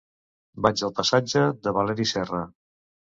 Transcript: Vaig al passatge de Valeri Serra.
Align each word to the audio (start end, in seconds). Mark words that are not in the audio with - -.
Vaig 0.65 0.81
al 0.87 0.95
passatge 1.01 1.43
de 1.67 1.75
Valeri 1.79 2.09
Serra. 2.13 2.45